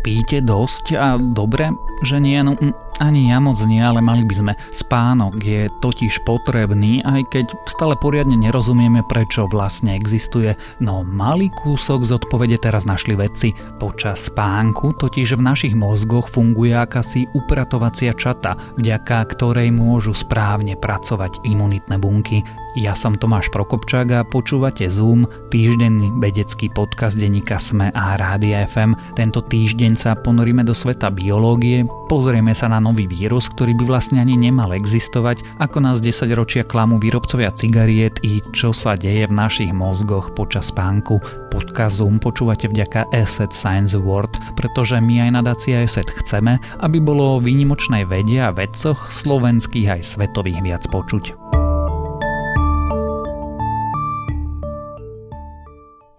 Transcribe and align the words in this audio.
Spíte 0.00 0.40
dosť 0.40 0.96
a 0.96 1.20
dobre, 1.20 1.76
že 2.00 2.16
nie, 2.24 2.40
no 2.40 2.56
ani 3.00 3.28
ja 3.28 3.36
moc 3.36 3.60
nie, 3.68 3.84
ale 3.84 4.00
mali 4.00 4.24
by 4.24 4.32
sme. 4.32 4.52
Spánok 4.72 5.36
je 5.40 5.68
totiž 5.80 6.24
potrebný, 6.24 7.04
aj 7.04 7.28
keď 7.28 7.46
stále 7.68 7.92
poriadne 8.00 8.32
nerozumieme, 8.36 9.04
prečo 9.04 9.44
vlastne 9.44 9.92
existuje. 9.92 10.56
No 10.80 11.04
malý 11.04 11.52
kúsok 11.52 12.08
z 12.08 12.16
odpovede 12.16 12.56
teraz 12.56 12.88
našli 12.88 13.12
vedci. 13.12 13.52
Počas 13.76 14.32
spánku 14.32 14.96
totiž 14.96 15.36
v 15.36 15.44
našich 15.44 15.76
mozgoch 15.76 16.32
funguje 16.32 16.72
akási 16.72 17.28
upratovacia 17.36 18.16
čata, 18.16 18.56
vďaka 18.80 19.20
ktorej 19.36 19.68
môžu 19.68 20.16
správne 20.16 20.80
pracovať 20.80 21.44
imunitné 21.44 22.00
bunky. 22.00 22.40
Ja 22.78 22.94
som 22.94 23.18
Tomáš 23.18 23.50
Prokopčák 23.50 24.08
a 24.14 24.20
počúvate 24.22 24.86
Zoom, 24.86 25.26
týždenný 25.50 26.14
vedecký 26.22 26.70
podcast 26.70 27.18
denníka 27.18 27.58
Sme 27.58 27.90
a 27.90 28.14
Rádia 28.14 28.62
FM. 28.62 28.94
Tento 29.18 29.42
týždeň 29.42 29.98
sa 29.98 30.14
ponoríme 30.14 30.62
do 30.62 30.70
sveta 30.70 31.10
biológie, 31.10 31.82
pozrieme 32.06 32.54
sa 32.54 32.70
na 32.70 32.78
nový 32.78 33.10
vírus, 33.10 33.50
ktorý 33.50 33.74
by 33.74 33.84
vlastne 33.90 34.22
ani 34.22 34.38
nemal 34.38 34.70
existovať, 34.70 35.42
ako 35.58 35.82
nás 35.82 35.98
10 35.98 36.30
ročia 36.38 36.62
klamú 36.62 37.02
výrobcovia 37.02 37.50
cigariet 37.50 38.22
i 38.22 38.38
čo 38.54 38.70
sa 38.70 38.94
deje 38.94 39.26
v 39.26 39.34
našich 39.34 39.74
mozgoch 39.74 40.30
počas 40.38 40.70
spánku. 40.70 41.18
Podcast 41.50 41.98
Zoom 41.98 42.22
počúvate 42.22 42.70
vďaka 42.70 43.10
Asset 43.10 43.50
Science 43.50 43.98
Award, 43.98 44.38
pretože 44.54 44.94
my 45.02 45.26
aj 45.26 45.30
nadácia 45.42 45.82
Asset 45.82 46.06
chceme, 46.22 46.62
aby 46.78 47.02
bolo 47.02 47.34
o 47.34 47.42
výnimočnej 47.42 48.06
vede 48.06 48.38
a 48.38 48.54
vedcoch 48.54 49.10
slovenských 49.10 49.98
aj 49.98 50.06
svetových 50.06 50.62
viac 50.62 50.86
počuť. 50.86 51.59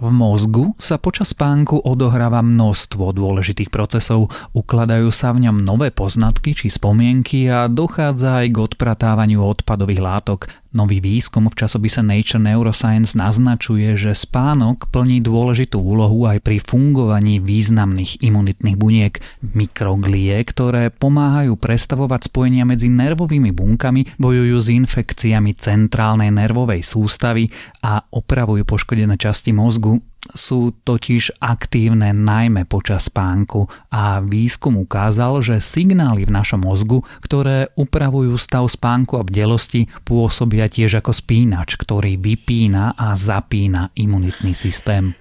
V 0.02 0.10
mozgu 0.10 0.73
sa 0.82 0.98
počas 0.98 1.30
spánku 1.30 1.86
odohráva 1.86 2.41
množstvo 2.41 3.13
dôležitých 3.13 3.70
procesov, 3.70 4.34
ukladajú 4.57 5.13
sa 5.13 5.30
v 5.30 5.46
ňom 5.46 5.62
nové 5.62 5.94
poznatky 5.94 6.57
či 6.57 6.74
spomienky 6.74 7.46
a 7.46 7.70
dochádza 7.70 8.41
aj 8.41 8.48
k 8.49 8.57
odpratávaniu 8.66 9.46
odpadových 9.46 10.02
látok. 10.02 10.49
Nový 10.72 11.04
výskum 11.04 11.52
v 11.52 11.58
časopise 11.60 12.00
Nature 12.00 12.40
Neuroscience 12.40 13.12
naznačuje, 13.20 13.91
že 14.00 14.16
spánok 14.16 14.88
plní 14.88 15.20
dôležitú 15.20 15.76
úlohu 15.76 16.24
aj 16.24 16.40
pri 16.40 16.63
fungovaní 16.63 17.44
významných 17.44 18.24
imunitných 18.24 18.80
buniek, 18.80 19.20
mikroglie, 19.52 20.40
ktoré 20.48 20.88
pomáhajú 20.88 21.60
prestavovať 21.60 22.32
spojenia 22.32 22.63
medzi 22.63 22.88
nervovými 22.88 23.52
bunkami, 23.52 24.16
bojujú 24.16 24.58
s 24.63 24.68
infekciami 24.72 25.60
centrálnej 25.60 26.32
nervovej 26.32 26.88
sústavy 26.88 27.52
a 27.84 28.08
opravujú 28.08 28.63
poškodené 28.63 29.20
časti 29.20 29.52
mozgu, 29.52 30.00
sú 30.34 30.74
totiž 30.86 31.41
aktívne 31.41 32.14
najmä 32.14 32.70
počas 32.70 33.10
spánku 33.10 33.66
a 33.90 34.22
výskum 34.22 34.78
ukázal, 34.82 35.41
že 35.41 35.63
signály 35.63 36.30
v 36.30 36.36
našom 36.36 36.62
mozgu, 36.62 37.02
ktoré 37.26 37.74
upravujú 37.74 38.38
stav 38.38 38.70
spánku 38.70 39.18
a 39.18 39.26
bdelosti, 39.26 39.90
pôsobia 40.05 40.70
tiež 40.70 41.02
ako 41.02 41.12
spínač, 41.13 41.78
ktorý 41.78 42.22
vypína 42.22 42.94
a 42.98 43.18
zapína 43.18 43.90
imunitný 43.98 44.54
systém. 44.54 45.21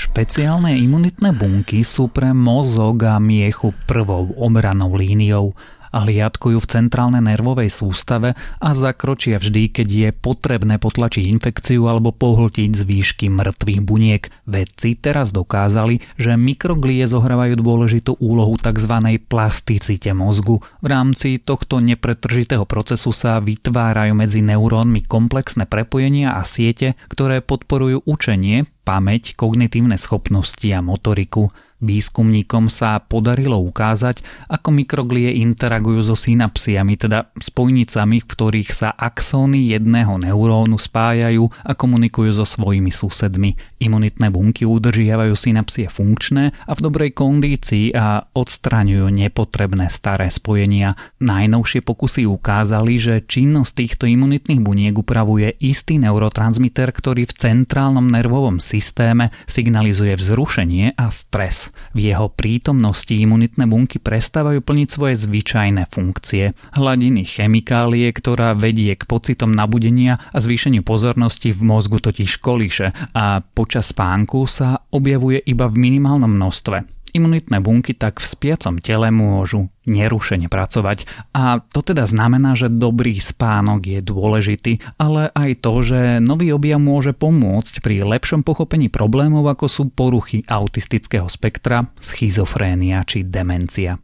Špeciálne 0.00 0.80
imunitné 0.80 1.36
bunky 1.36 1.84
sú 1.84 2.08
pre 2.08 2.32
mozog 2.32 3.04
a 3.04 3.20
miechu 3.20 3.76
prvou 3.84 4.32
obranou 4.40 4.96
líniou 4.96 5.52
a 5.90 6.06
hliadkujú 6.06 6.58
v 6.62 6.70
centrálnej 6.70 7.22
nervovej 7.22 7.70
sústave 7.70 8.38
a 8.62 8.70
zakročia 8.74 9.42
vždy, 9.42 9.70
keď 9.70 9.88
je 9.90 10.08
potrebné 10.14 10.78
potlačiť 10.78 11.26
infekciu 11.26 11.86
alebo 11.90 12.14
pohltiť 12.14 12.70
z 12.74 12.82
výšky 12.86 13.26
mŕtvych 13.30 13.80
buniek. 13.82 14.30
Vedci 14.46 14.96
teraz 14.96 15.34
dokázali, 15.34 16.02
že 16.16 16.38
mikroglie 16.38 17.06
zohrávajú 17.06 17.58
dôležitú 17.58 18.18
úlohu 18.22 18.54
tzv. 18.58 18.94
plasticite 19.26 20.10
mozgu. 20.14 20.62
V 20.80 20.86
rámci 20.86 21.42
tohto 21.42 21.82
nepretržitého 21.82 22.64
procesu 22.64 23.10
sa 23.10 23.42
vytvárajú 23.42 24.14
medzi 24.14 24.40
neurónmi 24.42 25.04
komplexné 25.04 25.66
prepojenia 25.66 26.38
a 26.38 26.42
siete, 26.46 26.94
ktoré 27.10 27.42
podporujú 27.42 28.06
učenie, 28.06 28.66
pamäť, 28.84 29.38
kognitívne 29.38 29.94
schopnosti 29.94 30.66
a 30.74 30.82
motoriku. 30.82 31.52
Výskumníkom 31.80 32.68
sa 32.68 33.00
podarilo 33.00 33.56
ukázať, 33.56 34.20
ako 34.52 34.68
mikroglie 34.68 35.40
interagujú 35.40 36.12
so 36.12 36.16
synapsiami, 36.16 37.00
teda 37.00 37.32
spojnicami, 37.40 38.20
v 38.20 38.28
ktorých 38.28 38.70
sa 38.70 38.92
axóny 38.92 39.72
jedného 39.72 40.20
neurónu 40.20 40.76
spájajú 40.76 41.48
a 41.64 41.72
komunikujú 41.72 42.36
so 42.36 42.44
svojimi 42.44 42.92
susedmi. 42.92 43.56
Imunitné 43.80 44.28
bunky 44.28 44.68
udržiavajú 44.68 45.32
synapsie 45.32 45.88
funkčné 45.88 46.52
a 46.68 46.72
v 46.76 46.80
dobrej 46.84 47.16
kondícii 47.16 47.96
a 47.96 48.28
odstraňujú 48.28 49.08
nepotrebné 49.08 49.88
staré 49.88 50.28
spojenia. 50.28 50.92
Najnovšie 51.24 51.80
pokusy 51.80 52.28
ukázali, 52.28 53.00
že 53.00 53.24
činnosť 53.24 53.72
týchto 53.72 54.04
imunitných 54.04 54.60
buniek 54.60 54.92
upravuje 54.92 55.56
istý 55.64 55.96
neurotransmiter, 55.96 56.92
ktorý 56.92 57.24
v 57.24 57.36
centrálnom 57.40 58.04
nervovom 58.04 58.60
systéme 58.60 59.32
signalizuje 59.48 60.12
vzrušenie 60.12 61.00
a 61.00 61.08
stres. 61.08 61.69
V 61.96 61.98
jeho 62.10 62.28
prítomnosti 62.30 63.10
imunitné 63.10 63.66
bunky 63.66 63.98
prestávajú 63.98 64.62
plniť 64.62 64.88
svoje 64.88 65.14
zvyčajné 65.18 65.88
funkcie. 65.88 66.52
Hladiny 66.76 67.26
chemikálie, 67.26 68.12
ktorá 68.12 68.52
vedie 68.54 68.94
k 68.94 69.06
pocitom 69.08 69.50
nabudenia 69.50 70.20
a 70.30 70.38
zvýšeniu 70.38 70.84
pozornosti 70.84 71.50
v 71.50 71.60
mozgu 71.64 71.98
totiž 71.98 72.38
kolíše 72.38 72.92
a 73.16 73.42
počas 73.42 73.90
spánku 73.90 74.44
sa 74.44 74.84
objavuje 74.92 75.40
iba 75.46 75.66
v 75.66 75.76
minimálnom 75.80 76.30
množstve. 76.30 76.99
Imunitné 77.10 77.58
bunky 77.58 77.90
tak 77.98 78.22
v 78.22 78.26
spiacom 78.30 78.78
tele 78.78 79.10
môžu 79.10 79.66
nerušene 79.82 80.46
pracovať 80.46 81.10
a 81.34 81.58
to 81.58 81.82
teda 81.82 82.06
znamená, 82.06 82.54
že 82.54 82.70
dobrý 82.70 83.18
spánok 83.18 83.82
je 83.82 83.98
dôležitý, 83.98 84.72
ale 84.94 85.34
aj 85.34 85.50
to, 85.58 85.82
že 85.82 86.00
nový 86.22 86.54
objav 86.54 86.78
môže 86.78 87.10
pomôcť 87.10 87.82
pri 87.82 88.06
lepšom 88.06 88.46
pochopení 88.46 88.86
problémov 88.86 89.42
ako 89.50 89.66
sú 89.66 89.82
poruchy 89.90 90.46
autistického 90.46 91.26
spektra, 91.26 91.90
schizofrénia 91.98 93.02
či 93.02 93.26
demencia. 93.26 93.98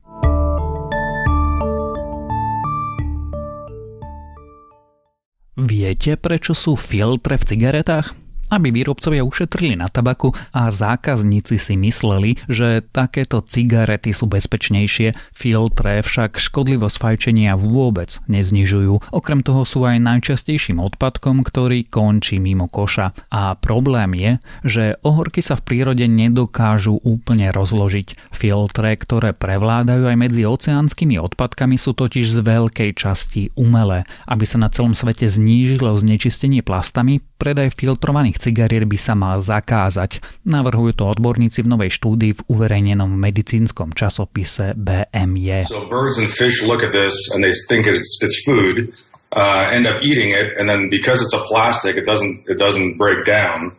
Viete, 5.56 6.18
prečo 6.20 6.52
sú 6.52 6.74
filtre 6.74 7.38
v 7.38 7.46
cigaretách? 7.54 8.25
Aby 8.50 8.70
výrobcovia 8.70 9.26
ušetrili 9.26 9.74
na 9.74 9.90
tabaku 9.90 10.30
a 10.54 10.70
zákazníci 10.70 11.58
si 11.58 11.74
mysleli, 11.74 12.38
že 12.46 12.82
takéto 12.82 13.42
cigarety 13.42 14.14
sú 14.14 14.30
bezpečnejšie, 14.30 15.14
filtre 15.34 16.00
však 16.02 16.38
škodlivosť 16.38 16.96
fajčenia 16.96 17.58
vôbec 17.58 18.22
neznižujú. 18.30 19.10
Okrem 19.10 19.40
toho 19.42 19.66
sú 19.66 19.82
aj 19.84 19.98
najčastejším 19.98 20.78
odpadkom, 20.78 21.42
ktorý 21.42 21.86
končí 21.88 22.38
mimo 22.38 22.70
koša. 22.70 23.12
A 23.32 23.58
problém 23.58 24.14
je, 24.14 24.30
že 24.62 24.84
ohorky 25.02 25.42
sa 25.42 25.58
v 25.58 25.66
prírode 25.66 26.06
nedokážu 26.06 26.98
úplne 27.02 27.50
rozložiť. 27.50 28.32
Filtre, 28.32 28.94
ktoré 28.94 29.34
prevládajú 29.34 30.06
aj 30.06 30.16
medzi 30.16 30.42
oceánskymi 30.46 31.18
odpadkami 31.18 31.76
sú 31.76 31.92
totiž 31.92 32.26
z 32.30 32.38
veľkej 32.44 32.90
časti 32.94 33.50
umelé. 33.58 34.06
Aby 34.28 34.44
sa 34.46 34.62
na 34.62 34.70
celom 34.70 34.94
svete 34.94 35.26
znížilo 35.26 35.92
znečistenie 35.98 36.62
plastami, 36.62 37.20
predaj 37.36 37.76
filtrovaných 37.76 38.35
tých 38.36 38.52
cigariet 38.52 38.84
by 38.84 38.98
sa 39.00 39.16
mal 39.16 39.40
zakázať. 39.40 40.20
Navrhujú 40.44 40.92
to 41.00 41.08
odborníci 41.08 41.64
v 41.64 41.72
novej 41.72 41.90
štúdii 41.96 42.32
v 42.36 42.44
uverejnenom 42.52 43.08
medicínskom 43.08 43.96
časopise 43.96 44.76
BMJ. 44.76 45.64
So 45.72 45.88
birds 45.88 46.20
and 46.20 46.28
fish 46.28 46.60
look 46.60 46.84
at 46.84 46.92
this 46.92 47.16
and 47.32 47.40
they 47.40 47.56
think 47.72 47.88
it's, 47.88 48.20
it's 48.20 48.44
food, 48.44 48.92
uh, 49.32 49.72
end 49.72 49.88
up 49.88 50.04
eating 50.04 50.36
it 50.36 50.52
and 50.60 50.68
then 50.68 50.92
because 50.92 51.24
it's 51.24 51.32
a 51.32 51.40
plastic 51.48 51.96
it 51.96 52.04
doesn't, 52.04 52.44
it 52.44 52.60
doesn't 52.60 53.00
break 53.00 53.24
down. 53.24 53.72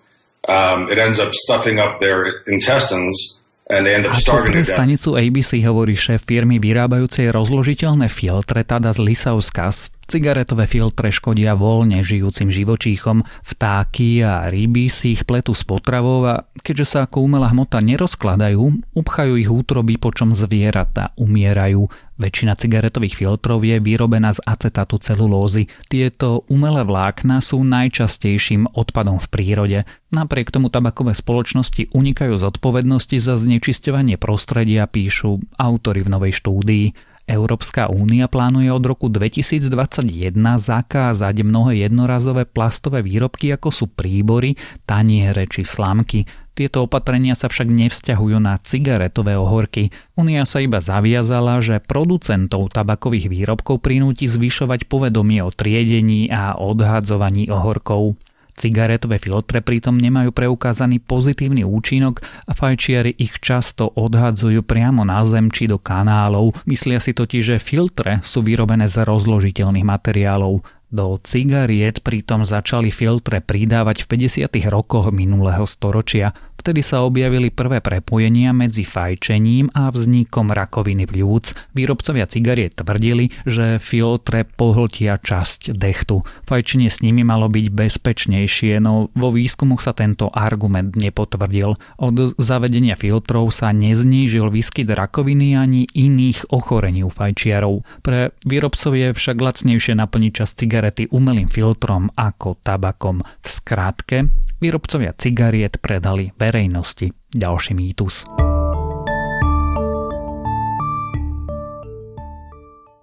Um, 0.50 0.90
it 0.90 0.98
ends 0.98 1.22
up 1.22 1.38
stuffing 1.38 1.78
up 1.78 2.00
their 2.02 2.42
intestines 2.50 3.38
ako 3.68 4.48
pre 4.48 4.64
stanicu 4.64 5.20
ABC 5.20 5.60
hovorí 5.68 6.00
šéf 6.00 6.24
firmy 6.24 6.56
vyrábajúcej 6.56 7.36
rozložiteľné 7.36 8.08
filtre 8.08 8.64
Tadas 8.64 8.96
Lisauskas, 8.96 9.92
Cigaretové 10.08 10.72
filtre 10.72 11.12
škodia 11.12 11.52
voľne 11.52 12.00
žijúcim 12.00 12.48
živočíchom, 12.48 13.28
vtáky 13.44 14.24
a 14.24 14.48
ryby 14.48 14.88
si 14.88 15.20
ich 15.20 15.28
pletú 15.28 15.52
s 15.52 15.68
potravou 15.68 16.24
a 16.24 16.48
keďže 16.64 16.86
sa 16.88 17.00
ako 17.04 17.28
umelá 17.28 17.52
hmota 17.52 17.84
nerozkladajú, 17.84 18.96
upchajú 18.96 19.34
ich 19.36 19.52
útroby, 19.52 20.00
počom 20.00 20.32
zvieratá 20.32 21.12
umierajú. 21.20 21.92
Väčšina 22.18 22.58
cigaretových 22.58 23.14
filtrov 23.14 23.62
je 23.62 23.78
vyrobená 23.78 24.34
z 24.34 24.42
acetátu 24.42 24.98
celulózy. 24.98 25.70
Tieto 25.86 26.42
umelé 26.50 26.82
vlákna 26.82 27.46
sú 27.46 27.62
najčastejším 27.62 28.74
odpadom 28.74 29.22
v 29.22 29.28
prírode. 29.30 29.80
Napriek 30.10 30.50
tomu 30.50 30.74
tabakové 30.74 31.14
spoločnosti 31.14 31.94
unikajú 31.94 32.34
zodpovednosti 32.42 33.22
za 33.22 33.38
znečisťovanie 33.38 34.18
prostredia, 34.18 34.90
píšu 34.90 35.38
autory 35.62 36.02
v 36.02 36.10
novej 36.10 36.34
štúdii. 36.42 36.86
Európska 37.28 37.92
únia 37.92 38.32
plánuje 38.32 38.72
od 38.72 38.80
roku 38.88 39.12
2021 39.12 40.32
zakázať 40.40 41.36
mnohé 41.44 41.84
jednorazové 41.84 42.48
plastové 42.48 43.04
výrobky 43.04 43.52
ako 43.52 43.68
sú 43.68 43.86
príbory, 43.92 44.56
taniere 44.88 45.44
či 45.44 45.68
slamky. 45.68 46.24
Tieto 46.56 46.88
opatrenia 46.88 47.36
sa 47.36 47.52
však 47.52 47.68
nevzťahujú 47.68 48.40
na 48.40 48.56
cigaretové 48.64 49.36
ohorky. 49.36 49.92
Únia 50.16 50.48
sa 50.48 50.64
iba 50.64 50.80
zaviazala, 50.80 51.60
že 51.60 51.84
producentov 51.84 52.72
tabakových 52.72 53.28
výrobkov 53.28 53.84
prinúti 53.84 54.26
zvyšovať 54.26 54.88
povedomie 54.88 55.44
o 55.44 55.52
triedení 55.52 56.32
a 56.32 56.56
odhadzovaní 56.56 57.52
ohorkov. 57.52 58.16
Cigaretové 58.58 59.22
filtre 59.22 59.62
pritom 59.62 59.94
nemajú 60.02 60.34
preukázaný 60.34 60.98
pozitívny 61.06 61.62
účinok 61.62 62.26
a 62.50 62.58
fajčiari 62.58 63.14
ich 63.22 63.38
často 63.38 63.86
odhadzujú 63.86 64.66
priamo 64.66 65.06
na 65.06 65.22
zem 65.30 65.54
či 65.54 65.70
do 65.70 65.78
kanálov. 65.78 66.66
Myslia 66.66 66.98
si 66.98 67.14
totiž, 67.14 67.54
že 67.54 67.58
filtre 67.62 68.18
sú 68.26 68.42
vyrobené 68.42 68.90
z 68.90 69.06
rozložiteľných 69.06 69.86
materiálov. 69.86 70.66
Do 70.88 71.20
cigariet 71.20 72.00
pritom 72.00 72.48
začali 72.48 72.96
filtre 72.96 73.44
pridávať 73.44 74.08
v 74.08 74.24
50. 74.32 74.72
rokoch 74.72 75.12
minulého 75.12 75.68
storočia. 75.68 76.32
Vtedy 76.58 76.80
sa 76.84 77.06
objavili 77.06 77.48
prvé 77.48 77.80
prepojenia 77.80 78.52
medzi 78.52 78.88
fajčením 78.88 79.72
a 79.72 79.92
vznikom 79.92 80.52
rakoviny 80.52 81.08
pľúc. 81.08 81.76
Výrobcovia 81.76 82.28
cigariet 82.28 82.76
tvrdili, 82.76 83.32
že 83.44 83.84
filtre 83.84 84.44
pohltia 84.44 85.16
časť 85.22 85.76
dechtu. 85.76 86.24
Fajčenie 86.48 86.92
s 86.92 87.04
nimi 87.04 87.24
malo 87.24 87.48
byť 87.48 87.66
bezpečnejšie, 87.72 88.80
no 88.84 89.12
vo 89.12 89.30
výskumoch 89.32 89.84
sa 89.84 89.92
tento 89.92 90.32
argument 90.34 90.96
nepotvrdil. 90.98 91.78
Od 92.04 92.16
zavedenia 92.36 93.00
filtrov 93.00 93.52
sa 93.54 93.72
neznížil 93.72 94.50
výskyt 94.52 94.92
rakoviny 94.92 95.56
ani 95.56 95.88
iných 95.88 96.52
ochorení 96.52 97.04
u 97.06 97.12
fajčiarov. 97.12 97.86
Pre 98.04 98.34
výrobcov 98.44 98.92
je 98.92 99.16
však 99.16 99.38
lacnejšie 99.40 99.94
naplniť 100.00 100.32
časť 100.36 100.54
cigarety 100.78 101.10
umelým 101.10 101.50
filtrom 101.50 102.06
ako 102.14 102.62
tabakom. 102.62 103.26
V 103.42 103.48
skratke, 103.50 104.30
výrobcovia 104.62 105.10
cigariet 105.18 105.82
predali 105.82 106.30
verejnosti 106.38 107.10
ďalší 107.34 107.74
mýtus. 107.74 108.30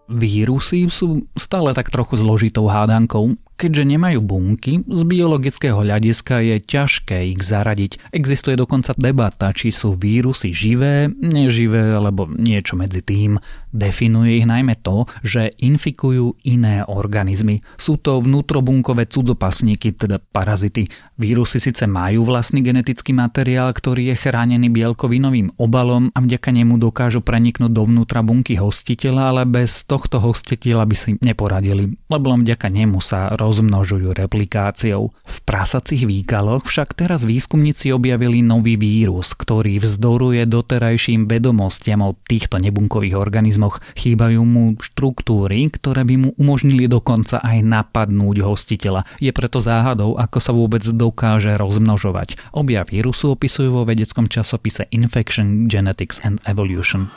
Vírusy 0.06 0.86
sú 0.86 1.26
stále 1.34 1.74
tak 1.74 1.90
trochu 1.90 2.14
zložitou 2.14 2.70
hádankou, 2.70 3.34
Keďže 3.54 3.86
nemajú 3.86 4.18
bunky, 4.18 4.82
z 4.82 5.02
biologického 5.06 5.78
hľadiska 5.78 6.42
je 6.42 6.56
ťažké 6.58 7.22
ich 7.30 7.38
zaradiť. 7.38 8.10
Existuje 8.10 8.58
dokonca 8.58 8.98
debata, 8.98 9.54
či 9.54 9.70
sú 9.70 9.94
vírusy 9.94 10.50
živé, 10.50 11.06
neživé 11.06 11.94
alebo 11.94 12.26
niečo 12.26 12.74
medzi 12.74 12.98
tým. 12.98 13.38
Definuje 13.74 14.38
ich 14.38 14.46
najmä 14.46 14.78
to, 14.86 15.02
že 15.26 15.50
infikujú 15.58 16.38
iné 16.46 16.86
organizmy. 16.86 17.58
Sú 17.74 17.98
to 17.98 18.22
vnútrobunkové 18.22 19.10
cudzopasníky, 19.10 19.98
teda 19.98 20.22
parazity. 20.22 20.86
Vírusy 21.18 21.58
síce 21.58 21.90
majú 21.90 22.22
vlastný 22.22 22.62
genetický 22.62 23.10
materiál, 23.10 23.74
ktorý 23.74 24.14
je 24.14 24.20
chránený 24.22 24.70
bielkovinovým 24.70 25.58
obalom 25.58 26.14
a 26.14 26.22
vďaka 26.22 26.54
nemu 26.54 26.78
dokážu 26.78 27.18
preniknúť 27.18 27.74
dovnútra 27.74 28.22
bunky 28.22 28.54
hostiteľa, 28.54 29.34
ale 29.34 29.42
bez 29.42 29.82
tohto 29.90 30.22
hostiteľa 30.22 30.86
by 30.86 30.94
si 30.94 31.10
neporadili, 31.18 31.90
lebo 32.06 32.30
len 32.30 32.46
vďaka 32.46 32.70
nemu 32.70 33.02
sa 33.02 33.34
rozmnožujú 33.34 34.14
replikáciou. 34.14 35.10
V 35.10 35.36
prasacích 35.42 36.06
výkaloch 36.06 36.62
však 36.62 36.94
teraz 36.94 37.26
výskumníci 37.26 37.90
objavili 37.90 38.38
nový 38.38 38.78
vírus, 38.78 39.34
ktorý 39.34 39.82
vzdoruje 39.82 40.46
doterajším 40.46 41.26
vedomostiam 41.26 42.06
o 42.06 42.14
týchto 42.14 42.62
nebunkových 42.62 43.18
organizmoch. 43.18 43.63
Chýbajú 43.72 44.40
mu 44.42 44.64
štruktúry, 44.80 45.68
ktoré 45.68 46.02
by 46.08 46.14
mu 46.18 46.30
umožnili 46.40 46.88
dokonca 46.88 47.44
aj 47.44 47.62
napadnúť 47.62 48.42
hostiteľa. 48.42 49.06
Je 49.20 49.30
preto 49.30 49.60
záhadou, 49.62 50.16
ako 50.16 50.38
sa 50.40 50.52
vôbec 50.56 50.82
dokáže 50.84 51.54
rozmnožovať. 51.54 52.40
Obja 52.56 52.82
vírusu 52.82 53.36
opisujú 53.36 53.80
vo 53.80 53.82
vedeckom 53.86 54.26
časopise 54.26 54.88
Infection, 54.90 55.68
Genetics 55.68 56.24
and 56.24 56.40
Evolution. 56.48 57.12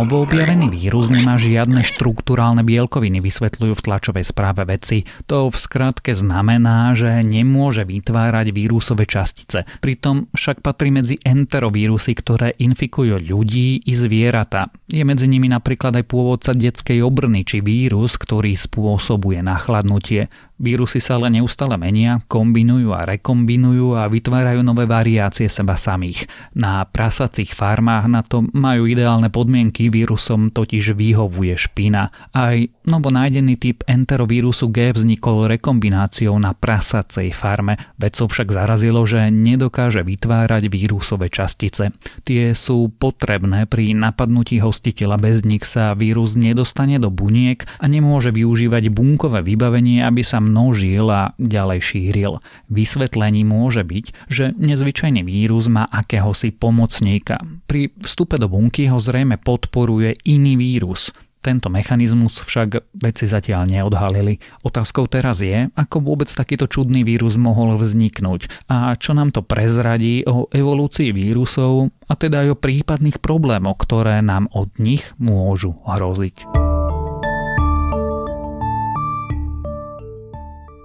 Novoobjavený 0.00 0.72
vírus 0.72 1.12
nemá 1.12 1.36
žiadne 1.36 1.84
štruktúrálne 1.84 2.64
bielkoviny, 2.64 3.20
vysvetľujú 3.20 3.76
v 3.76 3.84
tlačovej 3.84 4.24
správe 4.24 4.64
veci. 4.64 5.04
To 5.28 5.52
v 5.52 5.56
skratke 5.60 6.16
znamená, 6.16 6.96
že 6.96 7.20
nemôže 7.20 7.84
vytvárať 7.84 8.48
vírusové 8.48 9.04
častice. 9.04 9.68
Pritom 9.84 10.32
však 10.32 10.64
patrí 10.64 10.88
medzi 10.88 11.20
enterovírusy, 11.20 12.16
ktoré 12.16 12.56
infikujú 12.56 13.20
ľudí 13.20 13.84
i 13.84 13.92
zvieratá. 13.92 14.72
Je 14.88 15.04
medzi 15.04 15.28
nimi 15.28 15.52
napríklad 15.52 15.92
aj 16.00 16.08
pôvodca 16.08 16.56
detskej 16.56 17.04
obrny 17.04 17.44
či 17.44 17.60
vírus, 17.60 18.16
ktorý 18.16 18.56
spôsobuje 18.56 19.44
nachladnutie. 19.44 20.32
Vírusy 20.60 21.00
sa 21.00 21.16
ale 21.16 21.32
neustále 21.40 21.80
menia, 21.80 22.20
kombinujú 22.28 22.92
a 22.92 23.08
rekombinujú 23.08 23.96
a 23.96 24.04
vytvárajú 24.12 24.60
nové 24.60 24.84
variácie 24.84 25.48
seba 25.48 25.80
samých. 25.80 26.28
Na 26.52 26.84
prasacích 26.84 27.56
farmách 27.56 28.04
na 28.12 28.20
to 28.20 28.44
majú 28.52 28.84
ideálne 28.84 29.32
podmienky, 29.32 29.88
vírusom 29.88 30.52
totiž 30.52 30.92
vyhovuje 30.92 31.56
špina. 31.56 32.12
Aj 32.36 32.60
novo 32.84 33.08
nájdený 33.08 33.56
typ 33.56 33.88
enterovírusu 33.88 34.68
G 34.68 34.92
vznikol 34.92 35.48
rekombináciou 35.56 36.36
na 36.36 36.52
prasacej 36.52 37.32
farme. 37.32 37.80
Vedcov 37.96 38.28
však 38.28 38.52
zarazilo, 38.52 39.08
že 39.08 39.32
nedokáže 39.32 40.04
vytvárať 40.04 40.68
vírusové 40.68 41.32
častice. 41.32 41.96
Tie 42.28 42.52
sú 42.52 42.92
potrebné 42.92 43.64
pri 43.64 43.96
napadnutí 43.96 44.60
hostiteľa, 44.60 45.16
bez 45.16 45.40
nich 45.40 45.64
sa 45.64 45.96
vírus 45.96 46.36
nedostane 46.36 47.00
do 47.00 47.08
buniek 47.08 47.64
a 47.80 47.88
nemôže 47.88 48.28
využívať 48.28 48.92
bunkové 48.92 49.40
vybavenie, 49.40 50.04
aby 50.04 50.20
sa 50.20 50.49
množil 50.50 51.06
a 51.06 51.30
ďalej 51.38 51.80
šíril. 51.94 52.42
Vysvetlení 52.66 53.46
môže 53.46 53.86
byť, 53.86 54.26
že 54.26 54.50
nezvyčajný 54.58 55.22
vírus 55.22 55.70
má 55.70 55.86
akéhosi 55.86 56.50
pomocníka. 56.50 57.38
Pri 57.70 57.94
vstupe 58.02 58.34
do 58.34 58.50
bunky 58.50 58.90
ho 58.90 58.98
zrejme 58.98 59.38
podporuje 59.38 60.18
iný 60.26 60.58
vírus. 60.58 61.14
Tento 61.40 61.72
mechanizmus 61.72 62.36
však 62.44 63.00
vedci 63.00 63.24
zatiaľ 63.24 63.64
neodhalili. 63.64 64.36
Otázkou 64.60 65.08
teraz 65.08 65.40
je, 65.40 65.72
ako 65.72 66.04
vôbec 66.04 66.28
takýto 66.28 66.68
čudný 66.68 67.00
vírus 67.00 67.40
mohol 67.40 67.80
vzniknúť 67.80 68.68
a 68.68 68.92
čo 69.00 69.16
nám 69.16 69.32
to 69.32 69.40
prezradí 69.40 70.20
o 70.28 70.52
evolúcii 70.52 71.16
vírusov 71.16 71.96
a 72.04 72.12
teda 72.12 72.44
aj 72.44 72.48
o 72.52 72.60
prípadných 72.60 73.24
problémoch, 73.24 73.80
ktoré 73.80 74.20
nám 74.20 74.52
od 74.52 74.68
nich 74.76 75.16
môžu 75.16 75.80
hroziť. 75.88 76.69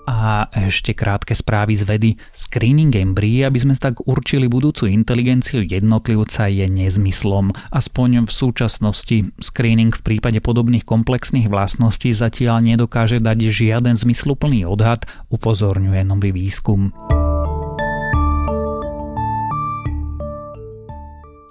A 0.06 0.46
ešte 0.54 0.94
krátke 0.94 1.34
správy 1.34 1.74
z 1.74 1.84
vedy. 1.84 2.10
Screening 2.30 2.94
embryí, 2.94 3.42
aby 3.42 3.58
sme 3.58 3.74
tak 3.74 4.06
určili 4.06 4.46
budúcu 4.46 4.86
inteligenciu 4.86 5.66
jednotlivca, 5.66 6.46
je 6.46 6.70
nezmyslom. 6.70 7.50
Aspoň 7.74 8.30
v 8.30 8.32
súčasnosti 8.32 9.18
screening 9.42 9.90
v 9.98 10.02
prípade 10.06 10.38
podobných 10.46 10.86
komplexných 10.86 11.50
vlastností 11.50 12.14
zatiaľ 12.14 12.62
nedokáže 12.62 13.18
dať 13.18 13.50
žiaden 13.50 13.98
zmysluplný 13.98 14.70
odhad, 14.70 15.10
upozorňuje 15.34 16.02
nový 16.06 16.30
výskum. 16.30 16.94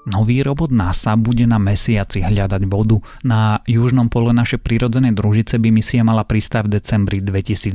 Nový 0.04 0.44
robot 0.44 0.68
NASA 0.68 1.16
bude 1.16 1.48
na 1.48 1.56
mesiaci 1.56 2.20
hľadať 2.20 2.68
vodu. 2.68 3.00
Na 3.24 3.64
južnom 3.64 4.12
pole 4.12 4.36
našej 4.36 4.60
prírodzenej 4.60 5.16
družice 5.16 5.56
by 5.56 5.68
misia 5.72 6.04
mala 6.04 6.28
pristať 6.28 6.68
v 6.68 6.70
decembri 6.76 7.18
2022. 7.24 7.72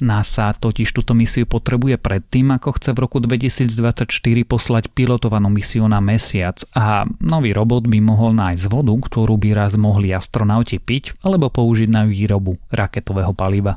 NASA 0.00 0.46
totiž 0.56 0.88
túto 0.96 1.12
misiu 1.12 1.44
potrebuje 1.44 2.00
predtým, 2.00 2.56
ako 2.56 2.80
chce 2.80 2.90
v 2.96 2.98
roku 3.04 3.18
2024 3.20 4.08
poslať 4.48 4.88
pilotovanú 4.96 5.52
misiu 5.52 5.84
na 5.84 6.00
mesiac 6.00 6.56
a 6.72 7.04
nový 7.20 7.52
robot 7.52 7.84
by 7.84 7.98
mohol 8.00 8.32
nájsť 8.32 8.64
vodu, 8.72 8.96
ktorú 8.96 9.36
by 9.36 9.50
raz 9.52 9.76
mohli 9.76 10.16
astronauti 10.16 10.80
piť 10.80 11.20
alebo 11.20 11.52
použiť 11.52 11.88
na 11.92 12.08
výrobu 12.08 12.56
raketového 12.72 13.36
paliva. 13.36 13.76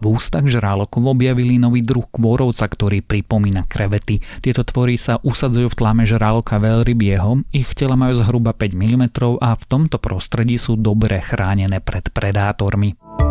V 0.00 0.16
ústach 0.16 0.48
žrálokov 0.48 1.04
objavili 1.04 1.60
nový 1.60 1.84
druh 1.84 2.08
kôrovca, 2.08 2.64
ktorý 2.64 3.04
pripomína 3.04 3.68
krevety. 3.68 4.24
Tieto 4.40 4.64
tvory 4.64 4.96
sa 4.96 5.20
usadzujú 5.20 5.68
v 5.68 5.78
tlame 5.78 6.02
žraloka 6.08 6.56
veľrybieho, 6.56 7.44
ich 7.52 7.70
tela 7.76 8.00
majú 8.00 8.16
zhruba 8.16 8.56
5 8.56 8.72
mm 8.72 9.04
a 9.44 9.52
v 9.54 9.64
tomto 9.68 10.00
prostredí 10.00 10.56
sú 10.56 10.80
dobre 10.80 11.20
chránené 11.20 11.84
pred 11.84 12.08
predátormi. 12.08 13.29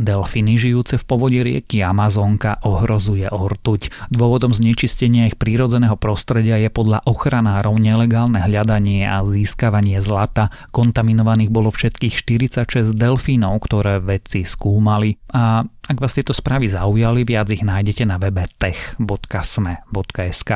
Delfíny 0.00 0.56
žijúce 0.56 0.96
v 0.96 1.04
povodí 1.04 1.44
rieky 1.44 1.84
Amazonka 1.84 2.56
ohrozuje 2.64 3.28
ortuť. 3.28 3.92
Dôvodom 4.08 4.56
znečistenia 4.56 5.28
ich 5.28 5.36
prírodzeného 5.36 6.00
prostredia 6.00 6.56
je 6.56 6.72
podľa 6.72 7.04
ochranárov 7.04 7.76
nelegálne 7.76 8.40
hľadanie 8.40 9.04
a 9.04 9.20
získavanie 9.28 10.00
zlata. 10.00 10.48
Kontaminovaných 10.72 11.52
bolo 11.52 11.68
všetkých 11.68 12.16
46 12.16 12.96
delfínov, 12.96 13.60
ktoré 13.60 14.00
vedci 14.00 14.48
skúmali. 14.48 15.20
A 15.36 15.68
ak 15.68 15.98
vás 16.00 16.16
tieto 16.16 16.32
správy 16.32 16.72
zaujali, 16.72 17.28
viac 17.28 17.52
ich 17.52 17.60
nájdete 17.60 18.08
na 18.08 18.16
webe 18.16 18.48
tech.sme.sk. 18.56 20.50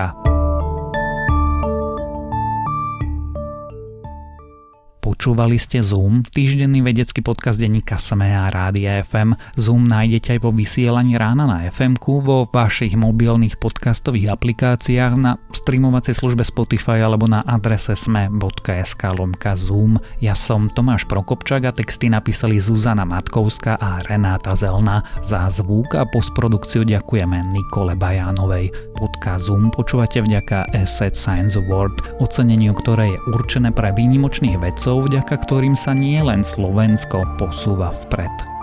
Počúvali 5.24 5.56
ste 5.56 5.80
Zoom, 5.80 6.20
týždenný 6.20 6.84
vedecký 6.84 7.24
podcast 7.24 7.56
denníka 7.56 7.96
SME 7.96 8.28
a 8.28 8.52
Rádia 8.52 9.00
FM. 9.00 9.32
Zoom 9.56 9.88
nájdete 9.88 10.36
aj 10.36 10.40
vo 10.44 10.52
vysielaní 10.52 11.16
rána 11.16 11.48
na 11.48 11.64
fm 11.64 11.96
vo 11.96 12.44
vašich 12.44 12.92
mobilných 12.92 13.56
podcastových 13.56 14.28
aplikáciách, 14.28 15.12
na 15.16 15.40
streamovacej 15.48 16.12
službe 16.20 16.44
Spotify 16.44 17.00
alebo 17.00 17.24
na 17.24 17.40
adrese 17.40 17.96
sme.sk 17.96 19.00
lomka 19.16 19.56
Zoom. 19.56 19.96
Ja 20.20 20.36
som 20.36 20.68
Tomáš 20.68 21.08
Prokopčak 21.08 21.64
a 21.64 21.72
texty 21.72 22.12
napísali 22.12 22.60
Zuzana 22.60 23.08
Matkovská 23.08 23.80
a 23.80 24.04
Renáta 24.04 24.52
Zelna. 24.52 25.08
Za 25.24 25.48
zvuk 25.48 25.96
a 25.96 26.04
postprodukciu 26.04 26.84
ďakujeme 26.84 27.48
Nikole 27.48 27.96
Bajánovej. 27.96 28.68
Podcast 28.92 29.48
Zoom 29.48 29.72
počúvate 29.72 30.20
vďaka 30.20 30.68
Asset 30.76 31.16
Science 31.16 31.56
Award, 31.56 32.20
oceneniu, 32.20 32.76
ktoré 32.76 33.16
je 33.16 33.22
určené 33.32 33.72
pre 33.72 33.88
výnimočných 33.88 34.60
vedcov, 34.60 35.13
vďaka 35.14 35.46
ktorým 35.46 35.78
sa 35.78 35.94
nie 35.94 36.18
len 36.18 36.42
Slovensko 36.42 37.22
posúva 37.38 37.94
vpred. 37.94 38.53